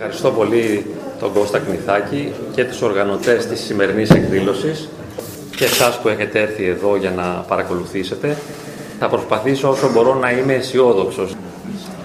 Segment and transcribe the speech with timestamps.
[0.00, 0.86] Ευχαριστώ πολύ
[1.20, 4.88] τον Κώστα Κνηθάκη και τους οργανωτές της σημερινής εκδήλωσης
[5.56, 8.36] και εσάς που έχετε έρθει εδώ για να παρακολουθήσετε.
[8.98, 11.28] Θα προσπαθήσω όσο μπορώ να είμαι αισιόδοξο.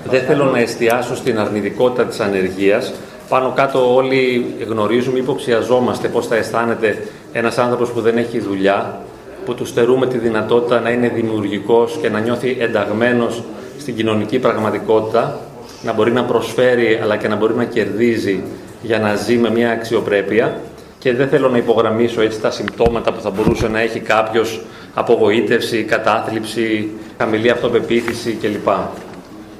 [0.09, 2.93] Δεν θέλω να εστιάσω στην αρνητικότητα της ανεργίας.
[3.29, 9.01] Πάνω κάτω όλοι γνωρίζουμε, υποψιαζόμαστε πώς θα αισθάνεται ένας άνθρωπος που δεν έχει δουλειά,
[9.45, 13.43] που του στερούμε τη δυνατότητα να είναι δημιουργικός και να νιώθει ενταγμένος
[13.79, 15.39] στην κοινωνική πραγματικότητα,
[15.83, 18.43] να μπορεί να προσφέρει αλλά και να μπορεί να κερδίζει
[18.81, 20.61] για να ζει με μια αξιοπρέπεια
[20.99, 24.61] και δεν θέλω να υπογραμμίσω έτσι τα συμπτώματα που θα μπορούσε να έχει κάποιος
[24.93, 28.67] απογοήτευση, κατάθλιψη, χαμηλή αυτοπεποίθηση κλπ.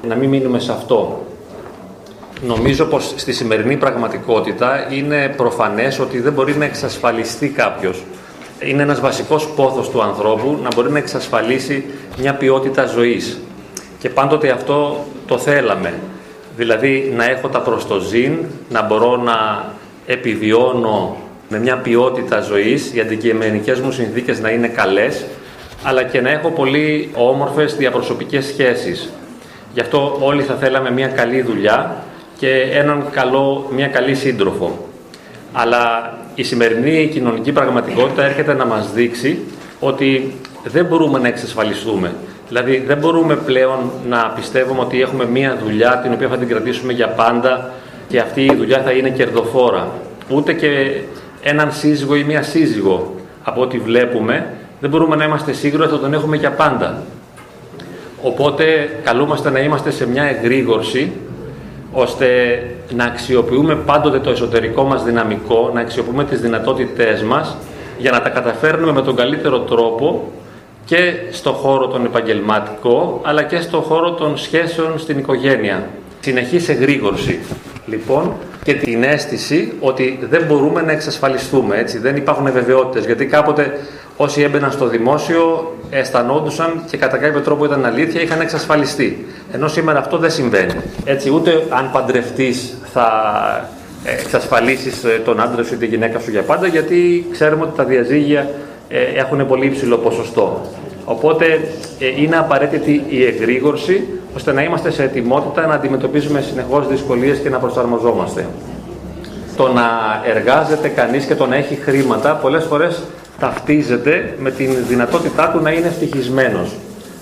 [0.07, 1.25] Να μην μείνουμε σε αυτό.
[2.45, 8.03] Νομίζω πως στη σημερινή πραγματικότητα είναι προφανές ότι δεν μπορεί να εξασφαλιστεί κάποιος.
[8.59, 11.85] Είναι ένας βασικός πόθος του ανθρώπου να μπορεί να εξασφαλίσει
[12.17, 13.40] μια ποιότητα ζωής.
[13.99, 15.93] Και πάντοτε αυτό το θέλαμε.
[16.55, 18.38] Δηλαδή να έχω τα προστοζήν,
[18.70, 19.66] να μπορώ να
[20.05, 21.17] επιβιώνω
[21.49, 25.26] με μια ποιότητα ζωής, οι αντικειμενικές μου συνθήκες να είναι καλές,
[25.84, 29.09] αλλά και να έχω πολύ όμορφες διαπροσωπικές σχέσεις.
[29.74, 31.96] Γι' αυτό όλοι θα θέλαμε μια καλή δουλειά
[32.37, 34.87] και έναν καλό, μια καλή σύντροφο.
[35.54, 39.40] Αλλά η σημερινή κοινωνική πραγματικότητα έρχεται να μας δείξει
[39.79, 42.13] ότι δεν μπορούμε να εξασφαλιστούμε.
[42.54, 46.93] Δηλαδή δεν μπορούμε πλέον να πιστεύουμε ότι έχουμε μία δουλειά την οποία θα την κρατήσουμε
[46.93, 47.71] για πάντα
[48.07, 49.91] και αυτή η δουλειά θα είναι κερδοφόρα.
[50.29, 51.01] Ούτε και
[51.41, 55.99] έναν σύζυγο ή μία σύζυγο από ό,τι βλέπουμε δεν μπορούμε να είμαστε σίγουροι ότι θα
[55.99, 57.04] τον έχουμε για πάντα.
[58.21, 58.63] Οπότε
[59.04, 61.12] καλούμαστε να είμαστε σε μια εγρήγορση
[61.91, 62.27] ώστε
[62.96, 67.57] να αξιοποιούμε πάντοτε το εσωτερικό μας δυναμικό, να αξιοποιούμε τις δυνατότητές μας
[67.97, 70.31] για να τα καταφέρνουμε με τον καλύτερο τρόπο
[70.85, 75.88] και στο χώρο των επαγγελματικό, αλλά και στο χώρο των σχέσεων στην οικογένεια.
[76.19, 77.40] Συνεχής εγρήγορση,
[77.85, 83.79] λοιπόν, και την αίσθηση ότι δεν μπορούμε να εξασφαλιστούμε, έτσι, δεν υπάρχουν βεβαιότητες, γιατί κάποτε
[84.17, 89.25] όσοι έμπαιναν στο δημόσιο αισθανόντουσαν και κατά κάποιο τρόπο ήταν αλήθεια, είχαν εξασφαλιστεί.
[89.52, 90.74] Ενώ σήμερα αυτό δεν συμβαίνει.
[91.06, 93.09] Έτσι, ούτε αν παντρευτείς θα
[94.03, 97.84] εξασφαλίσεις ε, τον άντρα σου ή τη γυναίκα σου για πάντα, γιατί ξέρουμε ότι τα
[97.84, 98.46] διαζύγια ε,
[99.16, 100.62] έχουν πολύ υψηλό ποσοστό.
[101.06, 101.46] Οπότε
[102.00, 107.50] ε, είναι απαραίτητη η εγρήγορση ώστε να είμαστε σε ετοιμότητα να αντιμετωπίζουμε συνεχώς δυσκολίες και
[107.50, 108.48] να προσαρμοζόμαστε.
[109.58, 109.84] Το να
[110.36, 113.03] εργάζεται κανείς και το να έχει χρήματα πολλές φορές
[113.40, 116.70] ταυτίζεται με την δυνατότητά του να είναι ευτυχισμένος.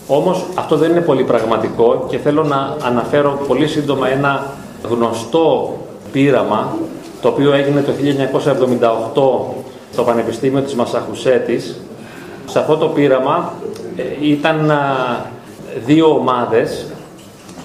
[0.08, 4.46] Όμως αυτό δεν είναι πολύ πραγματικό και θέλω να αναφέρω πολύ σύντομα ένα
[4.90, 5.78] γνωστό
[6.12, 6.76] πείραμα
[7.22, 7.92] το οποίο έγινε το
[9.58, 9.61] 1978
[9.91, 11.79] στο Πανεπιστήμιο της Μασαχουσέτης.
[12.46, 13.53] Σε αυτό το πείραμα
[13.96, 14.72] ε, ήταν
[15.85, 16.85] δύο ομάδες,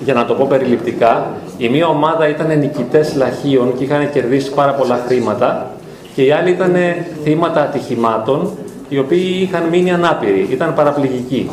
[0.01, 1.33] για να το πω περιληπτικά.
[1.59, 5.71] Η μία ομάδα ήταν νικητές λαχείων και είχαν κερδίσει πάρα πολλά χρήματα
[6.15, 6.75] και οι άλλοι ήταν
[7.23, 8.51] θύματα ατυχημάτων
[8.89, 11.51] οι οποίοι είχαν μείνει ανάπηροι, ήταν παραπληγικοί.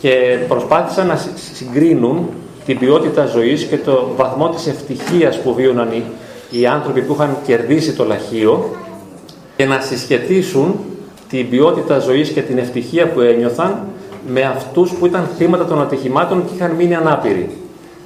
[0.00, 1.18] Και προσπάθησαν να
[1.54, 2.28] συγκρίνουν
[2.66, 6.02] την ποιότητα ζωής και το βαθμό της ευτυχίας που βίωναν
[6.50, 8.70] οι άνθρωποι που είχαν κερδίσει το λαχείο
[9.56, 10.74] και να συσχετίσουν
[11.28, 13.78] την ποιότητα ζωής και την ευτυχία που ένιωθαν
[14.26, 17.50] με αυτούς που ήταν θύματα των ατυχημάτων και είχαν μείνει ανάπηροι.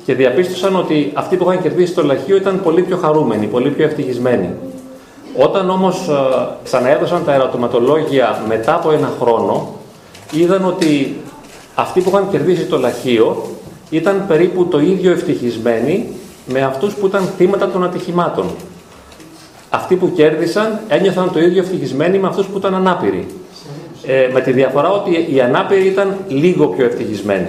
[0.04, 3.84] Και διαπίστωσαν ότι αυτοί που είχαν κερδίσει το λαχείο ήταν πολύ πιο χαρούμενοι, πολύ πιο
[3.84, 4.48] ευτυχισμένοι.
[5.36, 6.12] Όταν όμως ε,
[6.64, 9.74] ξαναέδωσαν τα ερωτηματολόγια μετά από ένα χρόνο,
[10.32, 11.16] είδαν ότι
[11.74, 13.44] αυτοί που είχαν κερδίσει το λαχείο
[13.90, 16.06] ήταν περίπου το ίδιο ευτυχισμένοι
[16.46, 18.46] με αυτούς που ήταν θύματα των ατυχημάτων
[19.70, 23.26] αυτοί που κέρδισαν ένιωθαν το ίδιο ευτυχισμένοι με αυτούς που ήταν ανάπηροι.
[24.06, 27.48] Ε, με τη διαφορά ότι οι ανάπηροι ήταν λίγο πιο ευτυχισμένοι.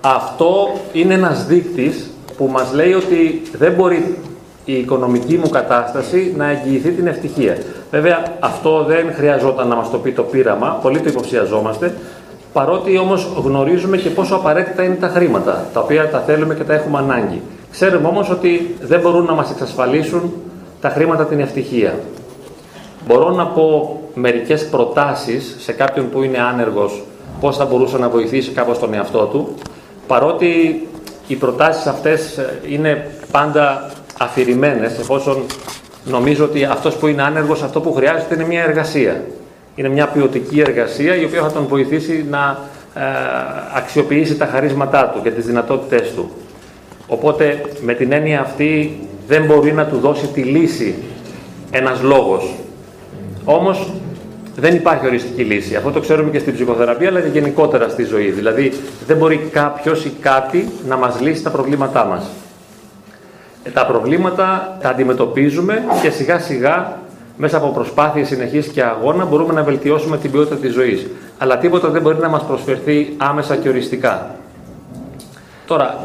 [0.00, 4.18] Αυτό είναι ένας δείκτης που μας λέει ότι δεν μπορεί
[4.64, 7.56] η οικονομική μου κατάσταση να εγγυηθεί την ευτυχία.
[7.90, 11.94] Βέβαια, αυτό δεν χρειαζόταν να μας το πει το πείραμα, πολύ το υποψιαζόμαστε,
[12.52, 16.74] παρότι όμως γνωρίζουμε και πόσο απαραίτητα είναι τα χρήματα, τα οποία τα θέλουμε και τα
[16.74, 17.42] έχουμε ανάγκη.
[17.70, 20.32] Ξέρουμε όμως ότι δεν μπορούν να μας εξασφαλίσουν
[20.80, 21.98] τα χρήματα την ευτυχία.
[23.06, 27.02] Μπορώ να πω μερικές προτάσεις σε κάποιον που είναι άνεργος
[27.40, 29.54] πώς θα μπορούσε να βοηθήσει κάπως τον εαυτό του,
[30.06, 30.82] παρότι
[31.26, 35.42] οι προτάσεις αυτές είναι πάντα αφηρημένες, εφόσον
[36.04, 39.24] νομίζω ότι αυτός που είναι άνεργος αυτό που χρειάζεται είναι μια εργασία.
[39.74, 42.58] Είναι μια ποιοτική εργασία η οποία θα τον βοηθήσει να
[42.94, 43.00] ε,
[43.74, 46.30] αξιοποιήσει τα χαρίσματά του και τις δυνατότητές του.
[47.06, 50.94] Οπότε με την έννοια αυτή δεν μπορεί να του δώσει τη λύση
[51.70, 52.54] ένας λόγος.
[53.44, 53.92] Όμως
[54.56, 55.76] δεν υπάρχει οριστική λύση.
[55.76, 58.30] Αυτό το ξέρουμε και στην ψυχοθεραπεία, αλλά και γενικότερα στη ζωή.
[58.30, 58.72] Δηλαδή
[59.06, 62.26] δεν μπορεί κάποιος ή κάτι να μας λύσει τα προβλήματά μας.
[63.72, 66.98] τα προβλήματα τα αντιμετωπίζουμε και σιγά σιγά
[67.36, 71.06] μέσα από προσπάθειες συνεχής και αγώνα μπορούμε να βελτιώσουμε την ποιότητα της ζωής.
[71.38, 74.34] Αλλά τίποτα δεν μπορεί να μας προσφερθεί άμεσα και οριστικά.
[75.66, 75.98] Τώρα,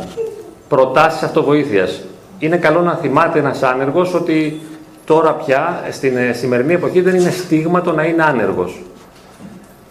[0.72, 2.02] προτάσεις αυτοβοήθειας.
[2.40, 4.60] Είναι καλό να θυμάται ένας άνεργος ότι
[5.06, 8.82] τώρα πια στην ε, σημερινή εποχή δεν είναι στίγμα το να είναι άνεργος.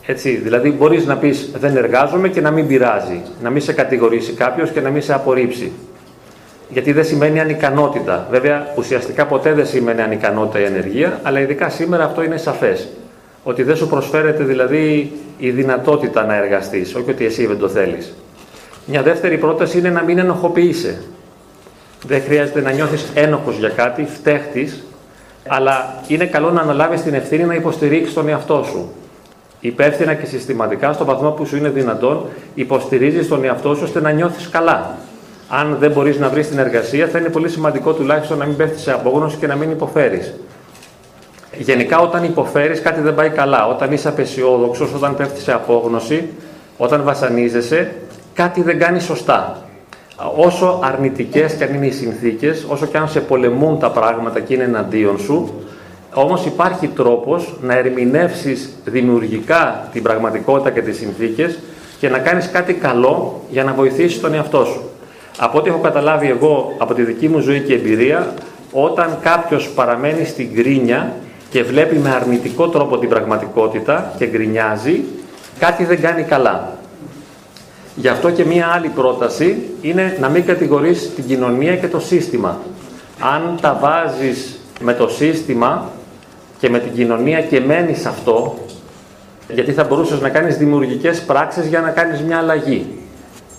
[0.06, 4.32] Έτσι, δηλαδή μπορείς να πεις δεν εργάζομαι και να μην πειράζει, να μην σε κατηγορήσει
[4.32, 5.72] κάποιος και να μην σε απορρίψει.
[6.68, 8.26] Γιατί δεν σημαίνει ανικανότητα.
[8.30, 12.88] Βέβαια, ουσιαστικά ποτέ δεν σημαίνει ανικανότητα η ενεργεία, αλλά ειδικά σήμερα αυτό είναι σαφές.
[13.44, 18.14] Ότι δεν σου προσφέρεται δηλαδή η δυνατότητα να εργαστείς, όχι ότι εσύ δεν το θέλεις.
[18.86, 21.02] Μια δεύτερη πρόταση είναι να μην ενοχοποιείσαι.
[22.06, 24.84] Δεν χρειάζεται να νιώθεις ένοχος για κάτι, φταίχτης,
[25.48, 28.92] αλλά είναι καλό να αναλάβεις την ευθύνη να υποστηρίξεις τον εαυτό σου.
[29.60, 34.10] Υπεύθυνα και συστηματικά, στο βαθμό που σου είναι δυνατόν, υποστηρίζεις τον εαυτό σου ώστε να
[34.10, 34.98] νιώθεις καλά.
[35.48, 38.82] Αν δεν μπορείς να βρεις την εργασία, θα είναι πολύ σημαντικό τουλάχιστον να μην πέφτεις
[38.82, 40.34] σε απόγνωση και να μην υποφέρεις.
[41.58, 43.66] Γενικά, όταν υποφέρεις, κάτι δεν πάει καλά.
[43.66, 46.28] Όταν είσαι απεσιόδοξος, όταν πέφτεις σε απόγνωση,
[46.76, 47.92] όταν βασανίζεσαι,
[48.42, 49.62] κάτι δεν κάνει σωστά.
[50.36, 54.54] Όσο αρνητικές και αν είναι οι συνθήκες, όσο και αν σε πολεμούν τα πράγματα και
[54.54, 55.64] είναι εναντίον σου,
[56.14, 61.58] όμως υπάρχει τρόπος να ερμηνεύσεις δημιουργικά την πραγματικότητα και τις συνθήκες
[61.98, 64.80] και να κάνεις κάτι καλό για να βοηθήσεις τον εαυτό σου.
[65.38, 68.34] Από ό,τι έχω καταλάβει εγώ από τη δική μου ζωή και εμπειρία,
[68.72, 71.12] όταν κάποιος παραμένει στην γκρίνια
[71.50, 75.00] και βλέπει με αρνητικό τρόπο την πραγματικότητα και γκρινιάζει,
[75.58, 76.78] κάτι δεν κάνει καλά.
[78.00, 82.58] Γι' αυτό και μία άλλη πρόταση είναι να μην κατηγορείς την κοινωνία και το σύστημα.
[83.20, 85.90] Αν τα βάζεις με το σύστημα
[86.58, 88.58] και με την κοινωνία και μένεις αυτό,
[89.48, 92.86] γιατί θα μπορούσες να κάνεις δημιουργικές πράξεις για να κάνεις μια αλλαγή.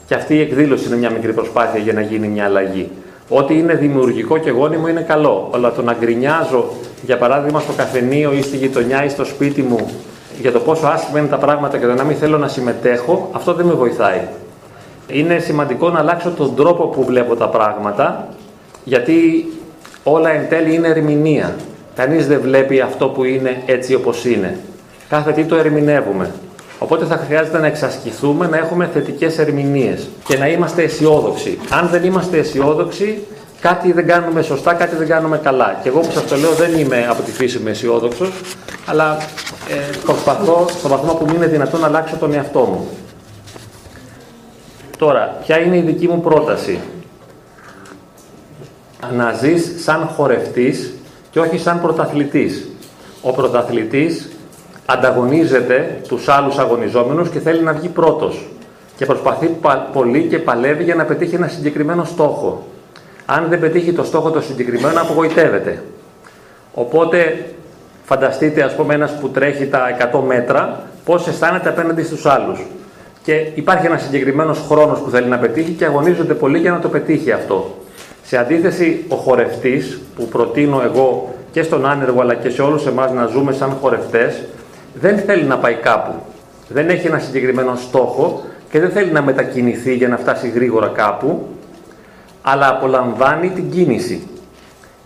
[0.08, 2.90] Και αυτή η εκδήλωση είναι μια μικρή προσπάθεια για να γίνει μια αλλαγή.
[3.30, 5.50] Ό,τι είναι δημιουργικό και γόνιμο είναι καλό.
[5.54, 6.70] Αλλά το να γκρινιάζω,
[7.06, 9.90] για παράδειγμα, στο καφενείο ή στη γειτονιά ή στο σπίτι μου
[10.42, 13.54] για το πόσο άσχημα είναι τα πράγματα και το να μην θέλω να συμμετέχω, αυτό
[13.54, 14.28] δεν με βοηθάει.
[15.08, 18.28] Είναι σημαντικό να αλλάξω τον τρόπο που βλέπω τα πράγματα,
[18.84, 19.48] γιατί
[20.04, 21.56] όλα εν τέλει είναι ερμηνεία.
[21.96, 24.58] Κανείς δεν βλέπει αυτό που είναι έτσι όπως είναι.
[25.10, 26.32] Κάθε τι το ερμηνεύουμε.
[26.80, 31.58] Οπότε θα χρειάζεται να εξασκηθούμε, να έχουμε θετικές ερμηνείες και να είμαστε αισιόδοξοι.
[31.70, 33.24] Αν δεν είμαστε αισιόδοξοι,
[33.62, 35.80] κάτι δεν κάνουμε σωστά, κάτι δεν κάνουμε καλά.
[35.84, 38.32] Και εγώ που σας το λέω δεν είμαι από τη φύση μου αισιόδοξος,
[38.86, 39.18] αλλά
[39.70, 42.88] ε, προσπαθώ στο βαθμό που μου είναι δυνατόν να αλλάξω τον εαυτό μου.
[44.98, 46.80] Τώρα, ποια είναι η δική μου πρόταση;
[49.14, 50.94] Να ζεις σαν χορευτής
[51.32, 52.68] και όχι σαν πρωταθλητής.
[53.22, 54.30] Ο πρωταθλητής
[54.86, 58.48] ανταγωνίζεται τους άλλους αγωνιζόμενους και θέλει να βγει πρώτος.
[58.98, 59.58] Και προσπαθεί
[59.94, 62.64] πολύ και παλεύει για να πετύχει ένα συγκεκριμένο στόχο.
[63.26, 65.84] Αν δεν πετύχει το στόχο το συγκεκριμένο, απογοητεύεται.
[66.74, 67.46] Οπότε,
[68.12, 72.60] φανταστείτε, ας πούμε, ένας που τρέχει τα 100 μέτρα, πώς αισθάνεται απέναντι στους άλλους.
[73.24, 76.90] Και υπάρχει ένας συγκεκριμένος χρόνος που θέλει να πετύχει και αγωνίζονται πολύ για να το
[76.90, 77.76] πετύχει αυτό.
[78.24, 83.12] Σε αντίθεση, ο χορευτής, που προτείνω εγώ και στον άνεργο αλλά και σε όλους εμάς
[83.12, 84.44] να ζούμε σαν χορευτές,
[84.94, 86.14] δεν θέλει να πάει κάπου.
[86.68, 91.48] Δεν έχει ένα συγκεκριμένο στόχο και δεν θέλει να μετακινηθεί για να φτάσει γρήγορα κάπου,
[92.42, 94.28] αλλά απολαμβάνει την κίνηση.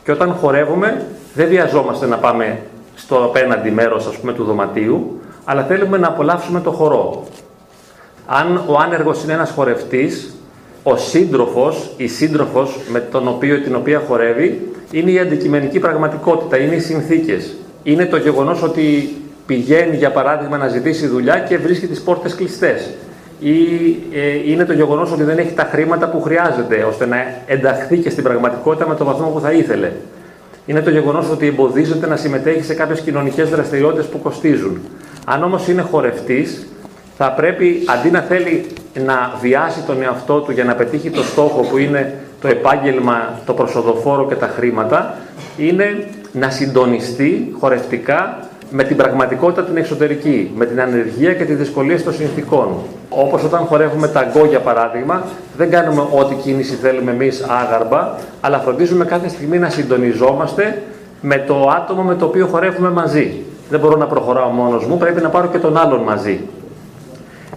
[0.03, 2.59] Και όταν χορεύουμε, δεν βιαζόμαστε να πάμε
[2.95, 7.23] στο απέναντι μέρος, ας πούμε, του δωματίου, αλλά θέλουμε να απολαύσουμε το χορό.
[8.25, 10.35] Αν ο άνεργος είναι ένας χορευτής,
[10.83, 16.75] ο σύντροφος, η σύντροφος με τον οποίο την οποία χορεύει, είναι η αντικειμενική πραγματικότητα, είναι
[16.75, 17.55] οι συνθήκες.
[17.83, 22.89] Είναι το γεγονός ότι πηγαίνει, για παράδειγμα, να ζητήσει δουλειά και βρίσκει τις πόρτες κλειστές
[23.39, 23.55] ή
[24.13, 28.09] ε, είναι το γεγονός ότι δεν έχει τα χρήματα που χρειάζεται ώστε να ενταχθεί και
[28.09, 29.91] στην πραγματικότητα με το βαθμό που θα ήθελε.
[30.65, 34.79] Είναι το γεγονός ότι εμποδίζεται να συμμετέχει σε κάποιες κοινωνικές δραστηριότητες που κοστίζουν.
[35.25, 36.67] Αν όμως είναι χορευτής,
[37.17, 38.65] θα πρέπει αντί να θέλει
[39.05, 43.53] να βιάσει τον εαυτό του για να πετύχει το στόχο που είναι το επάγγελμα, το
[43.53, 45.17] προσοδοφόρο και τα χρήματα,
[45.57, 52.03] είναι να συντονιστεί χορευτικά με την πραγματικότητα την εξωτερική, με την ανεργία και τη δυσκολία
[52.03, 52.67] των συνθήκων.
[53.09, 55.23] Όπως όταν χορεύουμε ταγκό για παράδειγμα,
[55.57, 60.81] δεν κάνουμε ό,τι κίνηση θέλουμε εμείς άγαρμπα, αλλά φροντίζουμε κάθε στιγμή να συντονιζόμαστε
[61.21, 63.33] με το άτομο με το οποίο χορεύουμε μαζί.
[63.69, 66.39] Δεν μπορώ να προχωράω μόνος μου, πρέπει να πάρω και τον άλλον μαζί.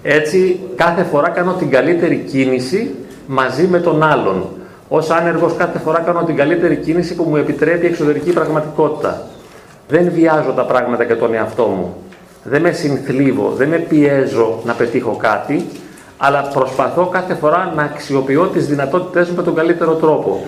[0.03, 2.95] Έτσι, κάθε φορά κάνω την καλύτερη κίνηση
[3.27, 4.45] μαζί με τον άλλον.
[4.89, 9.23] Ως άνεργος κάθε φορά κάνω την καλύτερη κίνηση που μου επιτρέπει η εξωτερική πραγματικότητα.
[9.89, 11.95] Δεν βιάζω τα πράγματα για τον εαυτό μου.
[12.45, 15.67] Δεν με συνθλίβω, δεν με πιέζω να πετύχω κάτι,
[16.17, 20.41] αλλά προσπαθώ κάθε φορά να αξιοποιώ τις δυνατότητές μου με τον καλύτερο τρόπο.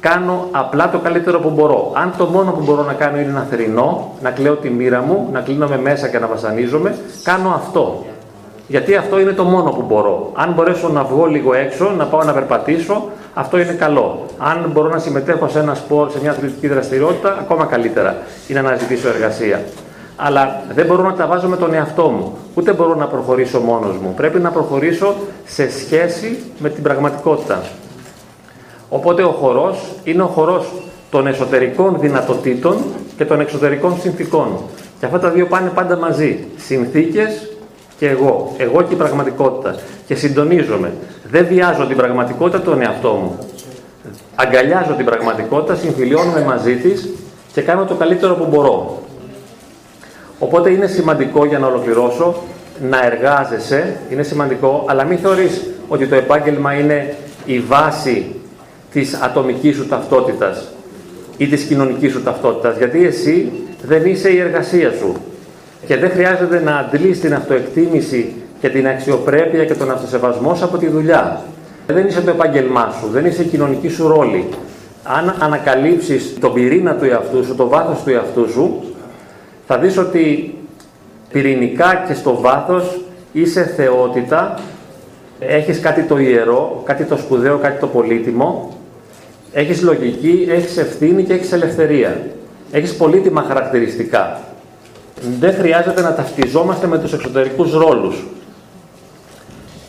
[0.00, 1.92] κάνω απλά το καλύτερο που μπορώ.
[1.94, 5.28] Αν το μόνο που μπορώ να κάνω είναι να θρυνώ, να κλαίω τη μοίρα μου,
[5.32, 8.04] να κλείνομαι μέσα και να βασανίζομαι, κάνω αυτό.
[8.66, 10.32] Γιατί αυτό είναι το μόνο που μπορώ.
[10.34, 14.26] Αν μπορέσω να βγω λίγο έξω, να πάω να περπατήσω, αυτό είναι καλό.
[14.38, 18.16] Αν μπορώ να συμμετέχω σε ένα σπορ, σε μια αθλητική δραστηριότητα, ακόμα καλύτερα
[18.48, 19.64] είναι να ζητήσω εργασία.
[20.16, 22.36] Αλλά δεν μπορώ να τα βάζω με τον εαυτό μου.
[22.54, 24.14] Ούτε μπορώ να προχωρήσω μόνος μου.
[24.16, 25.14] Πρέπει να προχωρήσω
[25.44, 27.62] σε σχέση με την πραγματικότητα.
[28.88, 30.72] Οπότε ο χορός είναι ο χορός
[31.10, 32.76] των εσωτερικών δυνατοτήτων
[33.16, 34.48] και των εξωτερικών συνθήκων.
[35.00, 36.44] Και αυτά τα δύο πάνε πάντα μαζί.
[36.56, 37.57] Συνθήκες
[37.98, 38.54] και εγώ.
[38.56, 39.74] Εγώ και η πραγματικότητα.
[40.06, 40.92] Και συντονίζομαι.
[41.30, 43.38] Δεν βιάζω την πραγματικότητα τον εαυτό μου.
[44.34, 47.08] Αγκαλιάζω την πραγματικότητα, συμφιλιώνομαι μαζί της
[47.52, 49.02] και κάνω το καλύτερο που μπορώ.
[50.38, 52.34] Οπότε είναι σημαντικό για να ολοκληρώσω
[52.80, 57.14] να εργάζεσαι, είναι σημαντικό, αλλά μην θεωρείς ότι το επάγγελμα είναι
[57.44, 58.34] η βάση
[58.92, 60.68] της ατομικής σου ταυτότητας
[61.36, 63.52] ή της κοινωνικής σου ταυτότητας, γιατί εσύ
[63.82, 65.16] δεν είσαι η εργασία σου
[65.88, 70.78] και δεν χρειάζεται να αντλείς την αυτοεκτίμηση και την αξιοπρέπεια και τον αυτοσεβασμό σου από
[70.78, 71.42] τη δουλειά.
[71.86, 74.48] Δεν είσαι το επάγγελμά σου, δεν είσαι η κοινωνική σου ρόλη.
[75.02, 78.82] Αν ανακαλύψεις τον πυρήνα του εαυτού σου, το βάθος του εαυτού σου,
[79.66, 80.54] θα δεις ότι
[81.32, 83.00] πυρηνικά και στο βάθος
[83.32, 84.58] είσαι θεότητα,
[85.38, 88.76] έχεις κάτι το ιερό, κάτι το σπουδαίο, κάτι το πολύτιμο,
[89.52, 92.20] έχεις λογική, έχεις ευθύνη και έχεις ελευθερία.
[92.72, 94.40] Έχεις πολύτιμα χαρακτηριστικά.
[95.40, 98.24] Δεν χρειάζεται να ταυτιζόμαστε με τους εξωτερικούς ρόλους.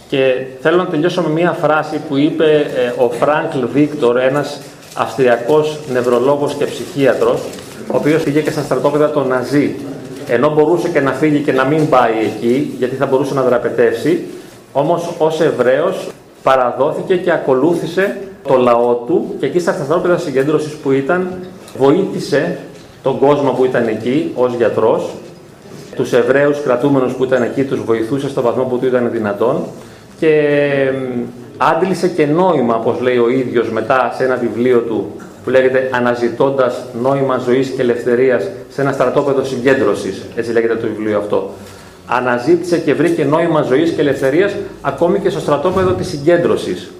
[0.09, 4.61] Και θέλω να τελειώσω με μία φράση που είπε ε, ο Φράγκλ Βίκτορ, ένας
[4.95, 7.41] αυστριακός νευρολόγος και ψυχίατρος,
[7.87, 9.75] ο οποίος πήγε και στα στρατόπεδα των Ναζί,
[10.27, 14.23] ενώ μπορούσε και να φύγει και να μην πάει εκεί, γιατί θα μπορούσε να δραπετεύσει,
[14.71, 16.09] όμως ως Εβραίος
[16.43, 18.17] παραδόθηκε και ακολούθησε
[18.47, 21.33] το λαό του και εκεί στα στρατόπεδα συγκέντρωσης που ήταν,
[21.77, 22.57] βοήθησε
[23.03, 25.09] τον κόσμο που ήταν εκεί ως γιατρός,
[25.99, 29.63] τους Εβραίους κρατούμενους που ήταν εκεί τους βοηθούσε στο βαθμό που του ήταν δυνατόν
[30.19, 30.31] και
[31.57, 35.11] άντλησε και νόημα, όπως λέει ο ίδιος μετά σε ένα βιβλίο του
[35.43, 41.17] που λέγεται «Αναζητώντας νόημα ζωής και ελευθερίας σε ένα στρατόπεδο συγκέντρωσης», έτσι λέγεται το βιβλίο
[41.17, 41.49] αυτό.
[42.07, 46.91] Αναζήτησε και βρήκε νόημα ζωής και ελευθερίας ακόμη και στο στρατόπεδο της συγκέντρωσης.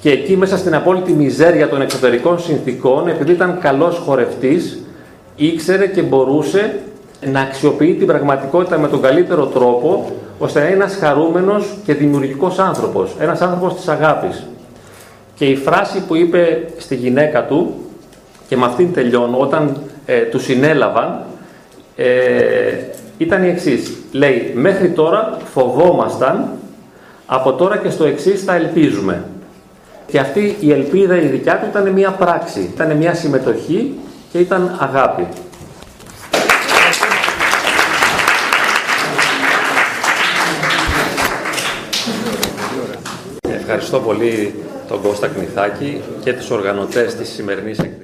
[0.00, 4.78] Και εκεί μέσα στην απόλυτη μιζέρια των εξωτερικών συνθήκων, επειδή ήταν καλός χορευτής,
[5.36, 6.74] ήξερε και μπορούσε
[7.20, 12.58] να αξιοποιεί την πραγματικότητα με τον καλύτερο τρόπο, ώστε να είναι ένας χαρούμενος και δημιουργικός
[12.58, 14.46] άνθρωπος, ένας άνθρωπος της αγάπης.
[15.34, 17.74] Και η φράση που είπε στη γυναίκα του,
[18.48, 21.24] και με αυτήν τελειώνω, όταν ε, τους συνέλαβαν,
[21.96, 22.06] ε,
[23.18, 23.96] ήταν η εξής.
[24.12, 26.48] Λέει, μέχρι τώρα φοβόμασταν,
[27.26, 29.24] από τώρα και στο εξής θα ελπίζουμε.
[30.06, 33.94] Και αυτή η ελπίδα η δικιά του ήταν μια πράξη, ήταν μια συμμετοχή
[34.32, 35.26] και ήταν αγάπη.
[43.70, 44.54] Ευχαριστώ πολύ
[44.88, 47.98] τον Κώστα Κνηθάκη και τους οργανωτές της σημερινής εκδήλωσης.